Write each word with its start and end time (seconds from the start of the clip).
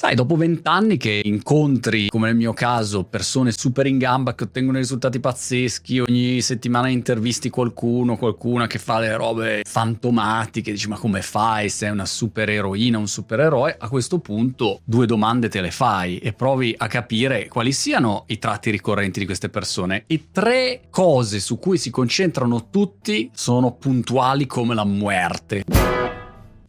Sai, 0.00 0.14
dopo 0.14 0.34
vent'anni 0.34 0.96
che 0.96 1.20
incontri, 1.22 2.08
come 2.08 2.28
nel 2.28 2.36
mio 2.36 2.54
caso, 2.54 3.04
persone 3.04 3.52
super 3.52 3.86
in 3.86 3.98
gamba 3.98 4.34
che 4.34 4.44
ottengono 4.44 4.78
risultati 4.78 5.20
pazzeschi, 5.20 6.00
ogni 6.00 6.40
settimana 6.40 6.88
intervisti 6.88 7.50
qualcuno, 7.50 8.16
qualcuna 8.16 8.66
che 8.66 8.78
fa 8.78 8.98
le 8.98 9.14
robe 9.14 9.62
fantomatiche, 9.62 10.70
dici 10.70 10.88
ma 10.88 10.96
come 10.96 11.20
fai? 11.20 11.68
Sei 11.68 11.90
una 11.90 12.06
super 12.06 12.48
eroina, 12.48 12.96
un 12.96 13.08
supereroe? 13.08 13.76
A 13.78 13.90
questo 13.90 14.20
punto 14.20 14.80
due 14.84 15.04
domande 15.04 15.50
te 15.50 15.60
le 15.60 15.70
fai 15.70 16.16
e 16.16 16.32
provi 16.32 16.74
a 16.78 16.86
capire 16.86 17.48
quali 17.48 17.72
siano 17.72 18.24
i 18.28 18.38
tratti 18.38 18.70
ricorrenti 18.70 19.20
di 19.20 19.26
queste 19.26 19.50
persone. 19.50 20.04
E 20.06 20.28
tre 20.32 20.80
cose 20.88 21.40
su 21.40 21.58
cui 21.58 21.76
si 21.76 21.90
concentrano 21.90 22.70
tutti 22.70 23.30
sono 23.34 23.72
puntuali 23.72 24.46
come 24.46 24.74
la 24.74 24.86
muerte. 24.86 26.19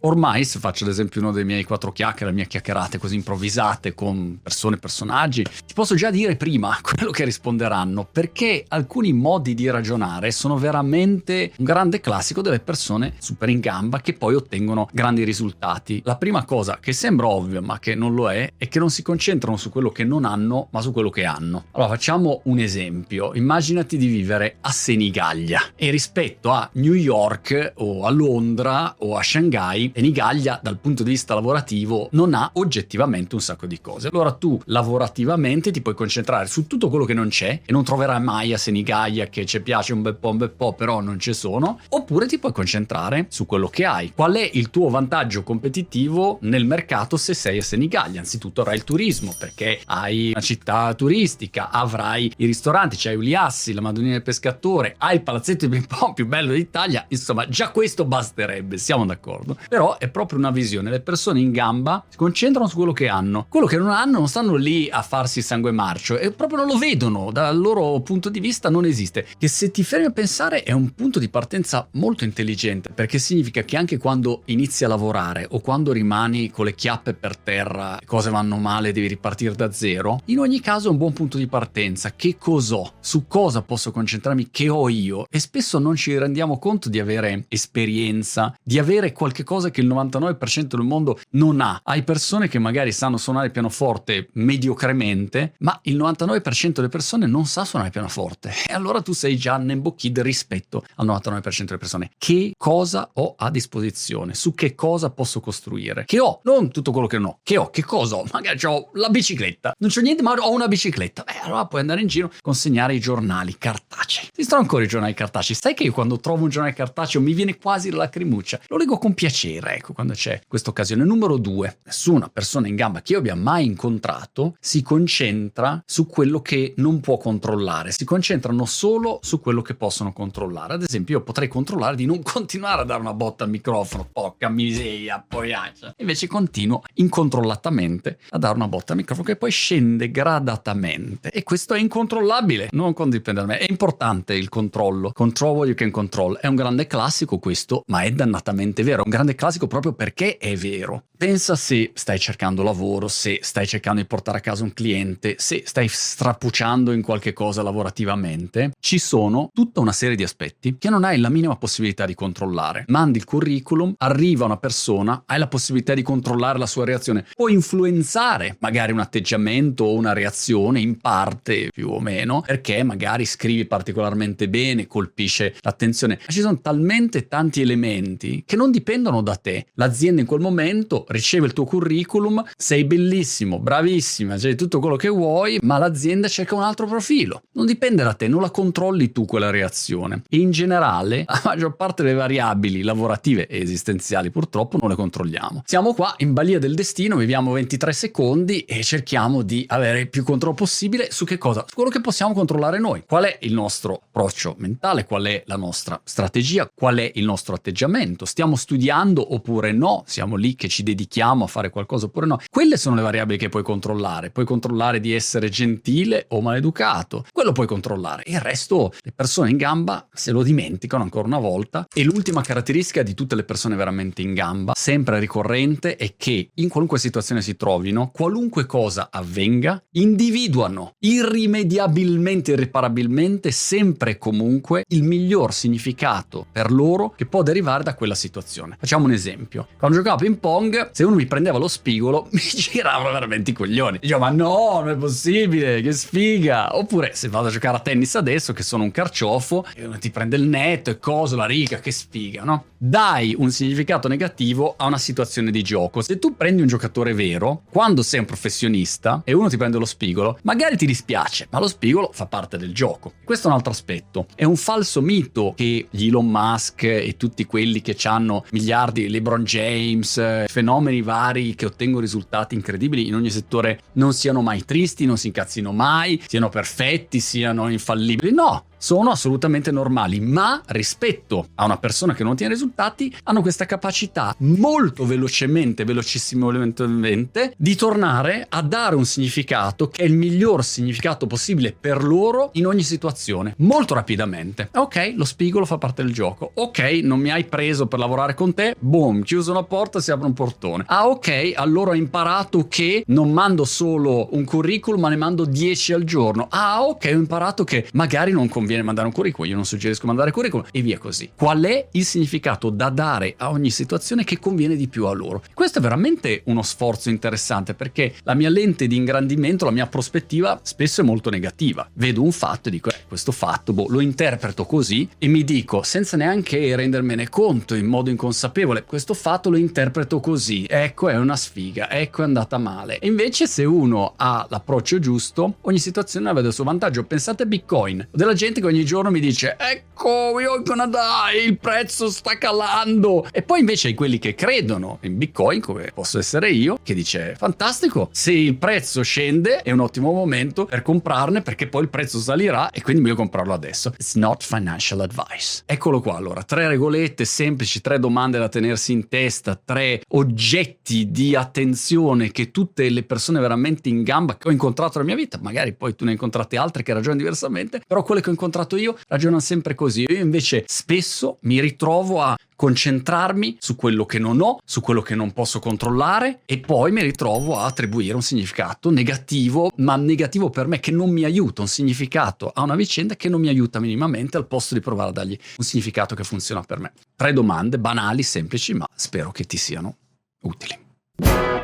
Ormai, 0.04 0.45
se 0.45 0.57
faccio 0.57 0.83
ad 0.83 0.89
esempio 0.89 1.21
uno 1.21 1.31
dei 1.31 1.45
miei 1.45 1.63
quattro 1.63 1.91
chiacchiere, 1.91 2.31
le 2.31 2.36
mie 2.38 2.47
chiacchierate 2.47 2.97
così 2.97 3.13
improvvisate 3.15 3.93
con 3.93 4.39
persone, 4.41 4.77
personaggi, 4.77 5.43
ti 5.43 5.73
posso 5.75 5.93
già 5.93 6.09
dire 6.09 6.36
prima 6.36 6.75
quello 6.82 7.11
che 7.11 7.23
risponderanno, 7.23 8.07
perché 8.11 8.65
alcuni 8.68 9.14
modi 9.14 9.54
di 9.54 9.69
ragionare 9.69 10.32
sono 10.32 10.57
veramente 10.57 11.51
un 11.57 11.65
grande 11.65 12.00
classico 12.00 12.42
delle 12.42 12.59
persone 12.59 13.14
super 13.19 13.50
in 13.50 13.59
gamba 13.59 14.01
che 14.01 14.14
poi 14.14 14.33
ottengono 14.33 14.89
grandi 14.92 15.23
risultati. 15.23 16.01
La 16.04 16.15
prima 16.15 16.45
cosa 16.45 16.79
che 16.81 16.93
sembra 16.93 17.28
ovvia, 17.28 17.61
ma 17.61 17.78
che 17.78 17.93
non 17.93 18.15
lo 18.15 18.31
è, 18.31 18.54
è 18.57 18.68
che 18.68 18.79
non 18.79 18.89
si 18.89 19.04
concentrano 19.04 19.56
su 19.56 19.70
quello 19.70 19.92
che 19.92 20.04
non 20.04 20.25
hanno, 20.25 20.70
ma 20.71 20.81
su 20.81 20.92
quello 20.92 21.11
che 21.11 21.25
hanno. 21.25 21.65
Allora, 21.73 21.92
facciamo 21.92 22.42
un 22.45 22.57
esempio. 22.57 23.36
Immaginati 23.36 23.97
di 23.97 24.07
vivere 24.07 24.56
a 24.61 24.71
Senigallia 24.71 25.61
e 25.75 25.92
rispetto 25.92 26.50
a 26.50 26.68
New 26.73 26.93
York 26.93 27.73
o 27.75 28.07
a 28.07 28.09
Londra 28.09 28.95
o 28.97 29.15
a 29.15 29.21
Shanghai 29.21 29.90
Enigaglia 29.93 30.59
dal 30.61 30.77
punto 30.77 31.04
di 31.04 31.11
vista 31.11 31.33
lavorativo 31.33 32.09
non 32.11 32.33
ha 32.33 32.50
oggettivamente 32.53 33.36
un 33.36 33.41
sacco 33.41 33.66
di 33.66 33.80
cose. 33.81 34.09
Allora 34.09 34.31
tu 34.31 34.59
lavorativamente 34.66 35.72
ti 35.72 35.81
puoi 35.81 35.95
concentrare 35.95 36.47
su 36.47 36.67
tutto 36.67 36.89
quello 36.89 37.05
che 37.05 37.14
non 37.14 37.30
c'è 37.30 37.61
e 37.66 37.72
non 37.72 37.83
troverai 37.83 38.22
mai 38.22 38.53
a 38.53 38.58
Senigallia 38.58 39.28
che 39.28 39.45
ci 39.45 39.61
piace 39.61 39.94
un 39.94 40.02
bel 40.02 40.16
po' 40.16 40.30
un 40.30 40.38
bel 40.38 40.52
po' 40.52 40.73
però 40.73 41.02
non 41.02 41.20
ci 41.20 41.33
sono, 41.33 41.80
oppure 41.89 42.28
ti 42.28 42.39
puoi 42.39 42.52
concentrare 42.52 43.25
su 43.30 43.45
quello 43.45 43.67
che 43.67 43.86
hai. 43.86 44.11
Qual 44.14 44.33
è 44.33 44.50
il 44.53 44.70
tuo 44.70 44.89
vantaggio 44.89 45.44
competitivo 45.44 46.39
nel 46.42 46.66
mercato 46.66 47.17
se 47.17 47.33
sei 47.33 47.59
a 47.59 47.64
Senigallia? 47.64 48.20
Anzitutto 48.20 48.61
avrai 48.61 48.76
il 48.76 48.83
turismo 48.83 49.36
perché 49.38 49.80
hai 49.86 50.30
una 50.30 50.42
città 50.42 50.94
turistica, 50.94 51.70
avrai 51.70 52.31
i 52.38 52.45
ristoranti, 52.45 52.95
c'hai 52.98 53.16
Uliassi, 53.16 53.73
la 53.73 53.81
Madonnina 53.81 54.14
del 54.14 54.23
Pescatore, 54.23 54.95
hai 54.98 55.16
il 55.16 55.22
palazzetto 55.22 55.67
di 55.67 55.72
ping 55.78 55.88
pong 55.88 56.14
più 56.14 56.28
bello 56.28 56.53
d'Italia, 56.53 57.05
insomma 57.09 57.48
già 57.48 57.70
questo 57.70 58.05
basterebbe, 58.05 58.78
siamo 58.78 59.05
d'accordo. 59.05 59.58
Però 59.70 59.81
però 59.82 59.98
è 59.98 60.10
proprio 60.10 60.38
una 60.38 60.52
visione. 60.52 60.92
Le 60.92 61.00
persone 61.00 61.40
in 61.40 61.52
gamba 61.52 62.06
si 62.08 62.16
concentrano 62.16 62.68
su 62.68 62.76
quello 62.76 62.92
che 62.92 63.08
hanno. 63.08 63.48
Quello 63.50 63.66
che 63.66 63.78
non 63.78 63.90
hanno 63.90 64.20
non 64.20 64.28
stanno 64.28 64.54
lì 64.54 64.88
a 64.92 65.02
farsi 65.02 65.42
sangue 65.42 65.72
marcio 65.72 66.20
e 66.20 66.30
proprio 66.30 66.60
non 66.60 66.68
lo 66.68 66.78
vedono. 66.78 67.32
Dal 67.32 67.58
loro 67.58 68.00
punto 68.02 68.30
di 68.30 68.40
vista 68.40 68.70
non 68.70 68.86
esiste. 68.86 69.26
Che 69.40 69.48
se 69.48 69.72
ti 69.72 69.84
fermi 69.84 70.06
a 70.06 70.12
pensare 70.12 70.62
è 70.62 70.72
un 70.72 70.94
punto 70.94 71.18
di 71.18 71.30
partenza 71.30 71.88
molto 71.94 72.26
intelligente 72.26 72.92
perché 72.94 73.18
significa 73.18 73.64
che 73.64 73.76
anche 73.76 73.98
quando 73.98 74.44
inizi 74.46 74.86
a 74.86 74.88
lavorare 74.88 75.48
o 75.50 75.62
quando 75.62 75.92
rimani 75.92 76.52
con 76.52 76.66
le 76.66 76.76
chiappe 76.76 77.16
per 77.16 77.36
terra, 77.38 77.98
cose 78.06 78.30
vanno 78.30 78.58
male, 78.58 78.92
devi 78.92 79.08
ripartire 79.08 79.56
da 79.56 79.72
zero, 79.72 80.22
in 80.26 80.38
ogni 80.38 80.60
caso 80.60 80.90
è 80.90 80.92
un 80.92 80.98
buon 80.98 81.14
punto 81.14 81.40
di 81.40 81.48
partenza. 81.48 82.14
Che 82.16 82.38
cos'ho? 82.38 82.94
Su 83.00 83.26
cosa 83.26 83.64
posso 83.64 83.92
concentrarmi? 83.92 84.50
Che 84.52 84.70
ho 84.70 84.88
io? 84.90 85.26
E 85.28 85.40
spesso 85.40 85.80
non 85.80 85.95
ci 85.95 86.16
rendiamo 86.16 86.60
conto 86.60 86.88
di 86.88 87.00
avere 87.00 87.45
esperienza, 87.48 88.56
di 88.62 88.78
avere 88.78 89.12
qualche 89.12 89.44
cosa 89.44 89.70
che 89.72 89.81
il 89.81 89.88
99% 89.88 90.64
del 90.64 90.81
mondo 90.81 91.19
non 91.31 91.61
ha. 91.61 91.81
Hai 91.83 92.03
persone 92.03 92.47
che 92.47 92.59
magari 92.59 92.91
sanno 92.91 93.17
suonare 93.17 93.47
il 93.47 93.52
pianoforte 93.52 94.30
mediocremente, 94.33 95.55
ma 95.59 95.80
il 95.83 95.97
99% 95.97 96.72
delle 96.73 96.89
persone 96.89 97.25
non 97.25 97.45
sa 97.45 97.66
suonare 97.66 97.88
il 97.88 97.94
pianoforte. 97.94 98.52
E 98.67 98.73
allora 98.73 99.02
tu 99.02 99.14
sei 99.14 99.38
già 99.38 99.58
Nembo 99.58 99.95
Kid 99.95 100.19
rispetto 100.19 100.83
al 100.95 101.08
99% 101.08 101.64
delle 101.64 101.77
persone. 101.77 102.11
Che 102.17 102.54
cosa 102.58 103.10
ho 103.14 103.36
a 103.37 103.49
disposizione? 103.49 104.33
Su 104.33 104.54
che 104.54 104.76
cosa 104.76 105.10
posso 105.10 105.39
costruire? 105.39 106.05
Che 106.05 106.20
ho? 106.20 106.42
Non 106.43 106.71
tutto 106.71 106.92
quello 106.92 107.08
che 107.08 107.17
non 107.17 107.27
ho. 107.27 107.39
Che 107.43 107.58
ho? 107.58 107.70
Che 107.70 107.83
cosa 107.83 108.17
ho? 108.17 108.26
Magari 108.31 108.60
ho 108.65 108.89
la 108.93 109.10
bicicletta. 109.10 109.73
Non 109.80 109.89
c'ho 109.89 110.02
niente, 110.02 110.21
ma 110.21 110.33
ho 110.33 110.52
una 110.52 110.67
bicicletta. 110.67 111.23
Beh, 111.23 111.39
allora 111.43 111.65
puoi 111.65 111.81
andare 111.81 112.02
in 112.02 112.08
giro, 112.08 112.31
consegnare 112.42 112.93
i 112.95 112.99
giornali 112.99 113.58
cartacei. 113.58 114.30
Esistono 114.36 114.61
ancora 114.61 114.83
i 114.83 114.87
giornali 114.87 115.14
cartacei. 115.14 115.55
Sai 115.55 115.73
che 115.73 115.83
io 115.83 115.92
quando 115.92 116.20
trovo 116.20 116.43
un 116.43 116.49
giornale 116.49 116.73
cartaceo 116.73 117.21
mi 117.21 117.33
viene 117.33 117.58
quasi 117.58 117.89
la 117.89 117.98
lacrimuccia. 117.98 118.60
Lo 118.67 118.77
leggo 118.77 118.98
con 118.98 119.14
piacere 119.14 119.61
dire, 119.61 119.76
ecco, 119.76 119.94
quando 119.94 120.14
c'è 120.14 120.42
questa 120.48 120.70
occasione. 120.70 121.04
Numero 121.04 121.38
due, 121.38 121.77
nessuna 121.86 122.30
persona 122.30 122.67
in 122.67 122.76
gamba 122.76 123.02
che 123.02 123.14
io 123.14 123.20
abbia 123.20 123.36
mai 123.36 123.66
incontrato 123.66 124.55
si 124.60 124.82
concentra 124.82 125.82
su 125.86 126.08
quello 126.08 126.42
che 126.42 126.73
non 126.77 126.99
può 126.99 127.17
controllare, 127.17 127.92
si 127.92 128.05
concentrano 128.05 128.66
solo 128.66 129.19
su 129.22 129.39
quello 129.39 129.61
che 129.61 129.75
possono 129.75 130.11
controllare. 130.11 130.73
Ad 130.73 130.83
esempio, 130.83 131.17
io 131.17 131.23
potrei 131.23 131.47
controllare 131.47 131.95
di 131.95 132.05
non 132.05 132.22
continuare 132.23 132.81
a 132.81 132.85
dare 132.85 133.01
una 133.01 133.13
botta 133.13 133.44
al 133.44 133.49
microfono, 133.49 134.07
porca 134.11 134.49
miseria, 134.49 135.23
poi 135.25 135.53
accia. 135.53 135.93
Invece 135.97 136.28
continuo 136.28 136.83
incontrollatamente 136.95 138.17
a 138.29 138.38
dare 138.38 138.55
una 138.55 138.67
botta 138.67 138.93
al 138.93 138.99
microfono 138.99 139.28
che 139.28 139.35
poi 139.35 139.51
scende 139.51 140.11
gradatamente. 140.11 141.29
E 141.29 141.43
questo 141.43 141.73
è 141.73 141.79
incontrollabile, 141.79 142.69
non 142.72 142.93
dipende 143.09 143.41
da 143.41 143.47
me. 143.47 143.57
È 143.57 143.66
importante 143.67 144.33
il 144.33 144.49
controllo. 144.49 145.11
Control 145.11 145.55
what 145.55 145.67
you 145.67 145.75
can 145.75 145.91
control. 145.91 146.38
È 146.39 146.47
un 146.47 146.55
grande 146.55 146.88
classico 146.88 147.38
questo, 147.38 147.83
ma 147.88 148.01
è 148.01 148.11
dannatamente 148.11 148.83
vero. 148.83 149.01
È 149.01 149.05
un 149.05 149.11
grande 149.11 149.35
classico 149.35 149.50
classico 149.51 149.67
proprio 149.67 149.94
perché 149.94 150.38
è 150.38 150.56
vero. 150.56 151.03
Pensa 151.22 151.56
se 151.56 151.91
stai 151.94 152.17
cercando 152.17 152.63
lavoro, 152.63 153.07
se 153.07 153.39
stai 153.44 153.67
cercando 153.67 154.01
di 154.01 154.07
portare 154.07 154.39
a 154.39 154.41
casa 154.41 154.63
un 154.63 154.73
cliente, 154.73 155.35
se 155.38 155.62
stai 155.66 155.88
strappucciando 155.88 156.91
in 156.91 157.03
qualche 157.03 157.31
cosa 157.31 157.61
lavorativamente, 157.61 158.72
ci 158.79 158.97
sono 158.97 159.51
tutta 159.53 159.81
una 159.81 159.91
serie 159.91 160.16
di 160.16 160.23
aspetti 160.23 160.78
che 160.79 160.90
non 160.90 161.03
hai 161.03 161.19
la 161.19 161.29
minima 161.29 161.56
possibilità 161.57 162.07
di 162.07 162.16
controllare. 162.16 162.85
Mandi 162.88 163.19
il 163.19 163.25
curriculum, 163.25 163.94
arriva 163.97 164.45
una 164.45 164.57
persona, 164.57 165.22
hai 165.28 165.38
la 165.38 165.47
possibilità 165.47 165.94
di 165.94 166.01
controllare 166.01 166.57
la 166.57 166.66
sua 166.66 166.85
reazione, 166.85 167.25
puoi 167.35 167.53
influenzare 167.53 168.57
magari 168.59 168.91
un 168.91 169.00
atteggiamento 169.00 169.84
o 169.84 169.94
una 169.94 170.13
reazione 170.13 170.79
in 170.79 170.97
parte 170.97 171.69
più 171.72 171.91
o 171.91 172.00
meno, 172.00 172.41
perché 172.41 172.81
magari 172.81 173.25
scrivi 173.25 173.66
particolarmente 173.66 174.50
bene, 174.50 174.88
colpisce 174.88 175.53
l'attenzione. 175.61 176.17
Ma 176.19 176.31
ci 176.34 176.41
sono 176.41 176.59
talmente 176.61 177.28
tanti 177.28 177.61
elementi 177.61 178.44
che 178.44 178.56
non 178.56 178.72
dipendono 178.72 179.22
da 179.22 179.35
te. 179.41 179.68
L'azienda 179.75 180.22
in 180.22 180.28
quel 180.28 180.40
momento 180.40 181.06
riceve 181.09 181.47
il 181.47 181.53
tuo 181.53 181.66
curriculum, 181.66 182.44
sei 182.56 182.85
bellissimo, 182.85 183.59
bravissima, 183.59 184.35
c'è 184.35 184.56
tutto 184.56 184.79
quello 184.79 184.96
che 184.96 185.09
vuoi, 185.09 185.59
ma 185.63 185.78
l'azienda 185.78 186.28
cerca 186.28 186.56
un 186.56 186.63
altro 186.63 186.88
profilo. 186.88 187.44
Non 187.53 187.66
dipende 187.66 188.03
da 188.03 188.13
te, 188.13 188.28
non 188.28 188.41
la 188.41 188.52
controlli 188.52 189.12
tu 189.12 189.25
quella 189.25 189.50
reazione. 189.50 190.24
In 190.29 190.52
generale, 190.52 191.25
la 191.28 191.41
maggior 191.44 191.75
parte 191.75 192.03
delle 192.03 192.16
variabili 192.16 192.81
lavorative 192.81 193.47
e 193.47 193.59
esistenziali 193.59 194.29
purtroppo 194.29 194.78
non 194.79 194.90
le 194.90 194.96
controlliamo. 194.96 195.63
Siamo 195.66 195.94
qua 195.94 196.13
in 196.18 196.34
balia 196.34 196.59
del 196.59 196.75
destino, 196.75 197.16
viviamo 197.16 197.52
23 197.52 197.94
secondi 197.94 198.62
e 198.62 198.84
cerchiamo 198.84 199.41
di 199.41 199.66
avere 199.68 200.06
più 200.06 200.23
controllo 200.23 200.56
possibile 200.56 201.12
su 201.12 201.25
che 201.25 201.38
cosa? 201.38 201.66
Su 201.68 201.75
quello 201.75 201.90
che 201.90 202.02
possiamo 202.02 202.34
controllare 202.34 202.79
noi. 202.79 203.03
Qual 203.08 203.23
è 203.23 203.38
il 203.41 203.53
nostro 203.53 204.02
approccio 204.06 204.56
mentale? 204.58 205.06
Qual 205.06 205.25
è 205.25 205.44
la 205.46 205.56
nostra 205.56 206.00
strategia? 206.03 206.69
Qual 206.73 206.97
è 206.97 207.12
il 207.16 207.25
nostro 207.25 207.56
atteggiamento? 207.56 208.25
Stiamo 208.25 208.56
studiando 208.56 209.20
oppure 209.21 209.71
no, 209.71 210.03
siamo 210.05 210.35
lì 210.35 210.55
che 210.55 210.67
ci 210.67 210.83
dedichiamo 210.83 211.45
a 211.45 211.47
fare 211.47 211.69
qualcosa 211.69 212.05
oppure 212.05 212.25
no. 212.25 212.39
Quelle 212.49 212.77
sono 212.77 212.95
le 212.95 213.01
variabili 213.01 213.37
che 213.37 213.49
puoi 213.49 213.63
controllare. 213.63 214.29
Puoi 214.29 214.45
controllare 214.45 214.99
di 214.99 215.13
essere 215.13 215.49
gentile 215.49 216.25
o 216.29 216.41
maleducato. 216.41 217.25
Quello 217.31 217.51
puoi 217.51 217.67
controllare. 217.67 218.23
Il 218.25 218.39
resto, 218.39 218.91
le 219.01 219.11
persone 219.11 219.49
in 219.49 219.57
gamba 219.57 220.07
se 220.13 220.31
lo 220.31 220.43
dimenticano 220.43 221.03
ancora 221.03 221.27
una 221.27 221.39
volta. 221.39 221.87
E 221.93 222.03
l'ultima 222.03 222.41
caratteristica 222.41 223.03
di 223.03 223.13
tutte 223.13 223.35
le 223.35 223.43
persone 223.43 223.75
veramente 223.75 224.21
in 224.21 224.33
gamba, 224.33 224.73
sempre 224.75 225.19
ricorrente, 225.19 225.95
è 225.95 226.15
che 226.17 226.51
in 226.55 226.69
qualunque 226.69 226.99
situazione 226.99 227.41
si 227.41 227.55
trovino, 227.55 228.11
qualunque 228.13 228.65
cosa 228.65 229.09
avvenga, 229.11 229.81
individuano 229.91 230.93
irrimediabilmente, 230.99 232.51
irreparabilmente, 232.51 233.51
sempre 233.51 234.11
e 234.11 234.17
comunque 234.17 234.84
il 234.90 235.03
miglior 235.03 235.53
significato 235.53 236.46
per 236.51 236.72
loro 236.72 237.13
che 237.16 237.25
può 237.25 237.43
derivare 237.43 237.84
da 237.84 237.96
quella 237.96 238.16
situazione. 238.16 238.78
Facciamo 238.79 239.05
un 239.05 239.10
esempio. 239.13 239.67
Quando 239.78 239.97
giocavo 239.97 240.16
a 240.16 240.19
ping 240.19 240.37
pong, 240.37 240.90
se 240.91 241.03
uno 241.03 241.16
mi 241.16 241.25
prendeva 241.25 241.58
lo 241.58 241.67
spigolo, 241.67 242.28
mi 242.31 242.41
giravano 242.41 243.11
veramente 243.11 243.52
i 243.52 243.53
coglioni. 243.53 243.99
Dicevo, 243.99 244.19
ma 244.19 244.29
no, 244.29 244.79
non 244.79 244.90
è 244.90 244.96
possibile, 244.96 245.81
che 245.81 245.91
sfiga. 245.91 246.78
Oppure 246.78 247.11
se 247.13 247.28
vado 247.28 247.47
a 247.47 247.52
giocare 247.52 247.78
a 247.78 247.79
tennis 247.79 248.16
adesso, 248.16 248.53
che 248.53 248.63
sono 248.63 248.84
un 248.84 248.91
carciofo, 248.91 249.66
e 249.75 249.85
uno 249.85 249.97
ti 249.97 250.09
prende 250.11 250.35
il 250.35 250.43
netto 250.43 250.90
e 250.90 250.99
cosa, 250.99 251.35
la 251.35 251.46
riga, 251.46 251.79
che 251.79 251.91
sfiga, 251.91 252.43
no? 252.43 252.66
Dai 252.78 253.35
un 253.37 253.52
significato 253.52 254.08
negativo 254.08 254.73
a 254.78 254.85
una 254.85 254.97
situazione 254.97 255.52
di 255.52 255.61
gioco. 255.61 256.02
Se 256.02 256.18
tu 256.18 256.36
prendi 256.36 256.62
un 256.62 256.68
giocatore 256.68 257.13
vero, 257.13 257.63
quando 257.69 258.02
sei 258.02 258.19
un 258.19 258.25
professionista 258.25 259.22
e 259.24 259.34
uno 259.34 259.50
ti 259.50 259.58
prende 259.58 259.78
lo 259.78 259.86
spigolo, 259.86 260.40
magari 260.44 260.78
ti 260.78 260.86
dispiace, 260.86 261.48
ma 261.52 261.60
lo 261.60 261.68
spigolo 261.68 262.10
fa 262.12 262.25
parte 262.25 262.58
del 262.58 262.74
gioco. 262.74 263.13
Questo 263.24 263.48
è 263.48 263.52
un 263.52 263.58
altro 263.58 263.72
aspetto. 263.72 264.25
È 264.36 264.44
un 264.44 264.56
falso 264.56 265.02
mito 265.02 265.54
che 265.56 265.88
gli 265.90 266.08
Elon 266.08 266.28
Musk 266.28 266.84
e 266.84 267.16
tutti 267.18 267.46
quelli 267.46 267.81
che 267.81 267.96
hanno 268.04 268.46
miliardi 268.52 269.00
vedi 269.01 269.09
LeBron 269.09 269.44
James, 269.44 270.45
fenomeni 270.48 271.01
vari 271.01 271.56
che 271.56 271.65
ottengono 271.65 272.01
risultati 272.01 272.56
incredibili 272.56 273.07
in 273.07 273.15
ogni 273.15 273.30
settore, 273.30 273.81
non 273.94 274.13
siano 274.13 274.42
mai 274.42 274.63
tristi, 274.65 275.06
non 275.06 275.18
si 275.18 275.27
incazzino 275.27 275.71
mai, 275.71 276.21
siano 276.27 276.50
perfetti, 276.50 277.19
siano 277.19 277.69
infallibili. 277.69 278.33
No, 278.33 278.65
sono 278.81 279.12
assolutamente 279.12 279.69
normali, 279.69 280.19
ma 280.19 280.60
rispetto 280.68 281.50
a 281.54 281.66
una 281.66 281.78
persona 281.78 282.16
che 282.16 282.24
non 282.24 282.31
ottiene 282.31 282.54
risultati, 282.54 283.16
hanno 283.25 283.44
questa 283.44 283.68
capacità 283.68 284.33
molto 284.39 285.06
velocemente, 285.06 285.86
velocissimamente, 285.86 287.54
di 287.57 287.75
tornare 287.75 288.48
a 288.50 288.63
dare 288.63 288.95
un 288.95 289.06
significato 289.06 289.88
che 289.89 290.01
è 290.01 290.06
il 290.06 290.13
miglior 290.13 290.63
significato 290.63 291.28
possibile 291.28 291.75
per 291.80 292.04
loro 292.04 292.50
in 292.54 292.66
ogni 292.66 292.81
situazione, 292.81 293.54
molto 293.57 293.94
rapidamente. 293.94 294.69
Ok, 294.74 295.13
lo 295.16 295.25
spigolo 295.25 295.66
fa 295.66 295.77
parte 295.77 296.01
del 296.01 296.12
gioco. 296.12 296.50
Ok, 296.56 296.80
non 297.04 297.19
mi 297.19 297.30
hai 297.30 297.44
preso 297.44 297.86
per 297.86 298.00
lavorare 298.00 298.34
con 298.34 298.56
te, 298.56 298.75
boom, 298.80 299.22
chiuso 299.22 299.51
una 299.51 299.63
porta, 299.63 300.00
si 300.00 300.10
apre 300.10 300.25
un 300.25 300.34
portone. 300.34 300.86
Ah, 300.88 301.07
ok, 301.07 301.51
allora 301.54 301.92
ho 301.92 301.95
imparato 301.95 302.68
che 302.68 303.04
non 303.07 303.31
mando 303.31 303.63
solo 303.63 304.30
un 304.31 304.44
curriculum, 304.44 305.01
ma 305.01 305.10
ne 305.10 305.18
mando 305.18 305.45
10 305.45 305.94
al 305.94 306.04
giorno. 306.04 306.48
Ah, 306.50 306.81
ok, 306.81 307.06
ho 307.06 307.10
imparato 307.18 307.63
che 307.63 307.88
magari 307.94 308.31
non 308.31 308.50
conviene 308.50 308.69
conviene 308.72 308.84
mandare 308.84 309.08
un 309.08 309.14
curriculum, 309.14 309.50
io 309.50 309.56
non 309.56 309.66
suggerisco 309.66 310.08
mandare 310.08 310.32
curriculum 310.32 310.66
e 310.72 310.82
via 310.82 310.98
così. 310.98 311.32
Qual 311.36 311.62
è 311.64 311.88
il 311.92 312.06
significato 312.06 312.70
da 312.70 312.90
dare 312.90 313.34
a 313.38 313.50
ogni 313.50 313.70
situazione 313.70 314.24
che 314.24 314.40
conviene 314.40 314.76
di 314.76 314.88
più 314.88 315.06
a 315.06 315.14
loro? 315.14 315.44
Questo 315.54 315.80
è 315.80 315.82
veramente 315.82 316.44
uno 316.46 316.62
sforzo 316.62 317.10
interessante 317.10 317.74
perché 317.74 318.14
la 318.24 318.34
mia 318.34 318.50
lente 318.50 318.88
di 318.88 318.96
ingrandimento, 318.96 319.66
la 319.66 319.72
mia 319.72 319.88
prospettiva 319.88 320.60
spesso 320.64 321.02
è 321.02 321.04
molto 321.04 321.30
negativa. 321.30 321.88
Vedo 321.94 322.24
un 322.24 322.32
fatto 322.32 322.70
e 322.70 322.72
dico, 322.72 322.90
eh, 322.90 322.96
questo 323.08 323.32
fatto, 323.32 323.74
boh, 323.74 323.88
lo 323.90 324.00
interpreto 324.00 324.66
così 324.66 325.08
e 325.18 325.28
mi 325.28 325.44
dico, 325.44 325.84
senza 325.84 326.16
neanche 326.16 326.76
rendermene 326.76 327.30
conto 327.30 327.76
in 327.76 327.86
modo 327.86 328.10
inconsapevole, 328.10 328.84
questo 328.84 329.14
fatto 329.14 329.50
lo 329.50 329.58
interpreto 329.58 330.20
così, 330.20 330.66
ecco 330.70 331.10
è 331.10 331.18
una 331.18 331.36
sfiga, 331.36 331.90
ecco 331.90 332.22
è 332.22 332.26
andata 332.26 332.58
male. 332.58 333.00
E 333.00 333.08
invece 333.08 333.48
se 333.48 333.66
uno 333.66 334.14
ha 334.16 334.46
l'approccio 334.50 335.00
giusto, 335.00 335.56
ogni 335.62 335.80
situazione 335.80 336.28
la 336.28 336.34
vede 336.34 336.50
a 336.50 336.52
suo 336.52 336.64
vantaggio. 336.64 337.04
Pensate 337.04 337.44
a 337.44 337.46
Bitcoin, 337.46 338.08
della 338.12 338.34
gente 338.34 338.61
che 338.62 338.68
ogni 338.68 338.86
giorno 338.86 339.10
mi 339.10 339.19
dice 339.19 339.56
ecco 339.58 340.31
we're 340.34 340.62
gonna 340.63 340.88
die 340.88 341.44
il 341.44 341.58
prezzo 341.58 342.10
sta 342.10 342.38
calando. 342.38 343.28
E 343.31 343.42
poi 343.42 343.60
invece 343.60 343.94
quelli 343.94 344.19
che 344.19 344.36
credono 344.36 345.00
in 345.02 345.18
bitcoin 345.18 345.60
come 345.60 345.92
posso 345.94 346.19
essere 346.19 346.52
io 346.52 346.78
che 346.81 346.94
dice 346.94 347.36
fantastico 347.36 348.10
se 348.12 348.31
il 348.31 348.56
prezzo 348.56 349.02
scende 349.02 349.62
è 349.62 349.72
un 349.72 349.80
ottimo 349.80 350.12
momento 350.12 350.66
per 350.66 350.81
comprarne 350.81 351.42
perché 351.42 351.68
poi 351.68 351.84
il 351.84 351.90
prezzo 351.90 352.19
salirà 352.19 352.69
e 352.69 352.81
quindi 352.81 353.02
meglio 353.02 353.16
comprarlo 353.16 353.54
adesso. 353.54 353.90
It's 353.98 354.16
not 354.16 354.44
financial 354.44 355.02
advice. 355.02 355.63
Eccolo 355.66 356.00
qua 356.00 356.16
allora 356.16 356.44
tre 356.44 356.68
regolette 356.68 357.25
semplici 357.25 357.81
tre 357.81 358.00
domande 358.00 358.38
da 358.38 358.48
tenersi 358.48 358.92
in 358.92 359.08
testa 359.08 359.60
tre 359.63 360.02
oggetti 360.10 361.10
di 361.10 361.36
attenzione 361.36 362.31
che 362.31 362.52
tutte 362.52 362.88
le 362.90 363.04
persone 363.04 363.40
veramente 363.40 363.90
in 363.90 364.04
gamba 364.04 364.38
che 364.38 364.48
ho 364.48 364.52
incontrato 364.52 365.00
nella 365.00 365.13
mia 365.13 365.24
vita 365.24 365.40
magari 365.42 365.74
poi 365.74 365.96
tu 365.96 366.04
ne 366.04 366.12
hai 366.12 366.16
incontrate 366.16 366.58
altre 366.58 366.84
che 366.84 366.94
ragionano 366.94 367.19
diversamente 367.19 367.81
però 367.86 368.04
quelle 368.04 368.22
che 368.22 368.30
ho 368.30 368.31
incontrato 368.31 368.50
incontrato 368.51 368.75
io 368.75 368.98
ragionano 369.07 369.39
sempre 369.39 369.74
così. 369.74 370.06
Io 370.07 370.19
invece 370.19 370.65
spesso 370.68 371.38
mi 371.42 371.62
ritrovo 371.62 372.21
a 372.21 372.38
concentrarmi 372.56 373.57
su 373.59 373.75
quello 373.75 374.06
che 374.06 374.19
non 374.19 374.39
ho, 374.42 374.59
su 374.65 374.81
quello 374.81 375.01
che 375.01 375.15
non 375.15 375.31
posso 375.31 375.59
controllare 375.59 376.42
e 376.45 376.59
poi 376.59 376.92
mi 376.92 377.01
ritrovo 377.01 377.57
a 377.57 377.65
attribuire 377.65 378.13
un 378.13 378.21
significato 378.21 378.92
negativo, 378.92 379.71
ma 379.77 379.95
negativo 379.95 380.50
per 380.50 380.68
me 380.68 380.80
che 380.80 380.92
non 380.92 381.09
mi 381.09 381.24
aiuta, 381.24 381.62
un 381.62 381.68
significato 381.68 382.51
a 382.53 382.62
una 382.62 382.75
vicenda 382.75 383.15
che 383.15 383.30
non 383.30 383.39
mi 383.39 383.48
aiuta 383.48 383.80
minimamente 383.80 384.38
al 384.38 384.45
posto 384.45 384.75
di 384.75 384.81
provare 384.81 385.09
a 385.09 385.13
dargli 385.13 385.38
un 385.57 385.63
significato 385.63 386.13
che 386.13 386.24
funziona 386.24 386.62
per 386.62 386.80
me. 386.80 386.92
Tre 387.15 387.33
domande 387.33 387.80
banali, 387.80 388.21
semplici, 388.21 388.74
ma 388.74 388.86
spero 388.94 389.31
che 389.31 389.45
ti 389.45 389.57
siano 389.57 389.95
utili. 390.44 391.61